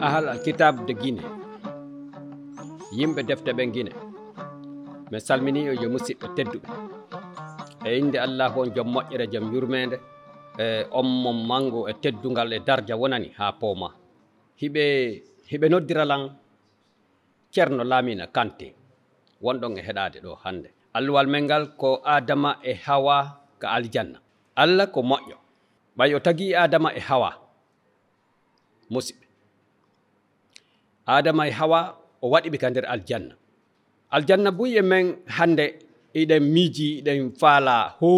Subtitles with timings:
[0.00, 1.22] ahal kitab de guine
[2.92, 3.92] yimɓe defte ɓe guine
[5.10, 6.68] mi salmini o yo musidɓe tedduɓe.
[7.86, 9.96] E inde allah on joom moƴƴere joom yurmede
[10.58, 13.88] e on mo mangu e teddugal e dardia wonani ha pooma.
[14.60, 14.82] Hiɓe
[15.50, 16.22] hiɓe noddiralan
[17.52, 18.74] ceerno laamina kante
[19.44, 20.68] wonɗon e heɗade ɗo hannde.
[20.94, 23.16] Alluwal men ngal ko adama e hawa
[23.60, 24.18] ka aljanna.
[24.56, 25.36] Allah ko moƴƴo.
[25.96, 27.30] Ɓay o tagui adama e hawa
[28.90, 29.25] musidɓe.
[31.06, 31.80] adama e hawa
[32.22, 33.34] o waɗiɓe ka nder aljanna.
[34.10, 35.06] Aljanna buye men
[35.36, 35.64] hannde
[36.14, 38.10] eɗen miiji eɗen faala ho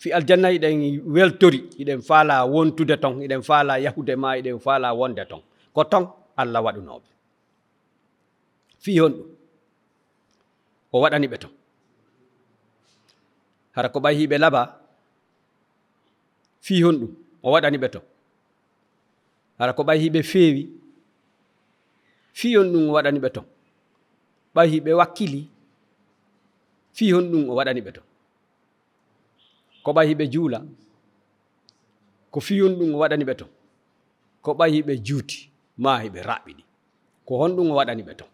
[0.00, 0.76] fi aljanna eɗen
[1.14, 5.42] weltori eɗen faala wontude ton eɗen faala yahude ma eɗen faala wonde ton.
[5.74, 6.04] Ko ton
[6.36, 7.08] allah waɗunoɓe
[8.82, 9.28] fi hon ɗum
[10.92, 11.50] o waɗani ɓe ton.
[13.74, 14.62] Hara ko ɓay hiɓe laba
[16.60, 17.10] fi hon ɗum
[17.42, 18.02] o waɗani ɓe ton.
[19.58, 20.83] Hara ko ɓay hiɓe feewi
[22.38, 23.44] fi on ɗum o waɗani ɓe ton.
[24.54, 25.40] Ɓawi ɓe wakkili
[26.96, 28.04] fi hon ɗum o waɗani ɓe ton.
[29.84, 30.58] Ko ɓawi ɓe juula
[32.32, 33.48] ko fi on ɗum o waɗani ɓe ton.
[34.44, 35.38] Ko ɓawi ɓe juuti
[35.82, 36.62] ma hiɓe raɓɓiɗi
[37.26, 38.28] ko honɗum o waɗani ɓe ton.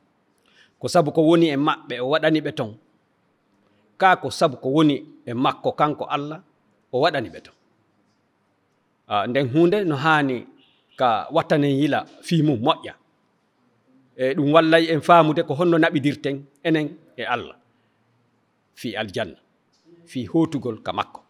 [0.80, 2.70] Ko sabu ko woni e maɓɓe o waɗani ɓe ton
[4.00, 6.40] ka ko sabu ko woni e makko kanko allah
[6.92, 7.54] o waɗani ɓe ton.
[9.12, 10.36] Ah, nden hunde no haani
[10.98, 12.92] ka wattanen yila fi mum moƴƴa.
[14.16, 17.56] e ɗum wallay en faamude ko honno naɓidirten enen e allah
[18.74, 19.38] fi aljanna
[20.10, 21.20] fi hootugol ka makko.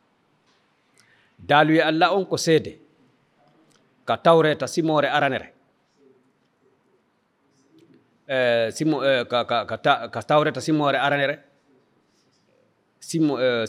[1.38, 2.72] Daaluye allah on ko seede
[4.06, 5.48] ka tawreta simore aranere.
[8.28, 9.24] E simo e,
[10.12, 11.36] ka tawreta simore aranere.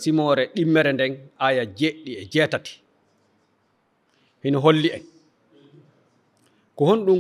[0.03, 2.73] Simore e, ɗimmere nden aya jeɗɗi e jeetati.
[4.43, 5.03] Hino holli en.
[6.75, 7.19] Ko honɗum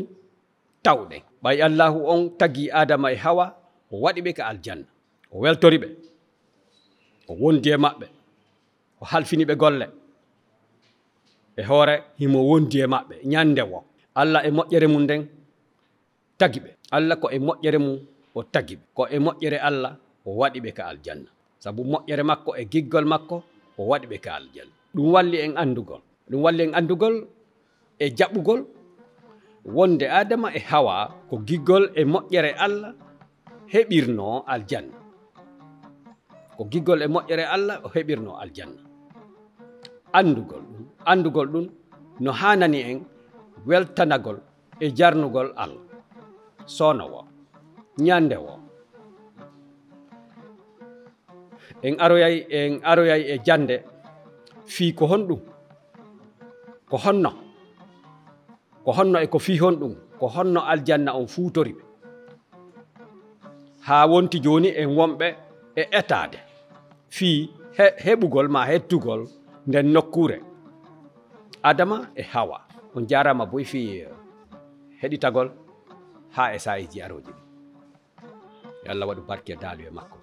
[0.85, 3.45] tawɗe ɓay allahu on tagi adama e hawa
[3.91, 4.85] o waɗi ɓe ka aljanna.
[5.31, 5.87] O weltori ɓe.
[7.29, 8.05] O wondi e maɓɓe.
[9.01, 9.85] O halfini ɓe golle.
[11.57, 13.15] E hoore himo wondi e maɓɓe.
[13.31, 13.79] Ñande wo.
[14.15, 15.21] Allah e moƴƴere mum nden
[16.39, 16.69] tagi ɓe.
[16.95, 17.97] Allah ko e moƴƴere mum
[18.35, 18.83] o tagi ɓe.
[18.95, 19.93] Ko e moƴƴere allah
[20.25, 21.29] o waɗi ɓe ka aljanna.
[21.59, 23.43] Sabu moƴƴere makko e giggol makko
[23.77, 24.71] o waɗi ɓe ka aljanna.
[24.95, 26.01] Ɗum walli en andugol.
[26.29, 27.15] Ɗum walli en andugol
[27.99, 28.61] e jaɓɓugol
[29.65, 32.93] wonde adama e hawa ko giggol e moƴƴere allah
[33.71, 34.97] heɓirno aljanna.
[36.57, 38.81] Ko giggol e moƴƴere allah o heɓirno aljanna.
[40.13, 41.65] Andugol ɗum andugol ɗum
[42.19, 42.99] no hanani en
[43.67, 44.37] weltanagol
[44.79, 45.85] e jarnugol allah.
[46.65, 47.21] Sowno wo
[47.97, 48.53] ñande wo
[51.83, 53.75] en aroyay en aroyay e jande
[54.65, 55.41] fii ko honɗum
[56.89, 57.40] ko honno.
[58.85, 61.73] ko honno e ko fi hon ɗum ko honno aljanna on fuutori.
[61.77, 61.83] Ɓe
[63.87, 65.27] haa wonti jooni en wonɓe
[65.75, 66.39] e etaade.
[67.15, 67.49] Fii
[68.05, 69.21] heɓugol ma hettugol
[69.67, 70.37] nden nokkuure.
[71.63, 72.57] Adama e hawa
[72.95, 74.09] on jaarama boy e fi eh,
[75.01, 75.49] heɗitagol
[76.35, 77.41] haa e saaji aroji ɗi.
[78.83, 80.20] Yo allah waɗu barke e daalu e makko.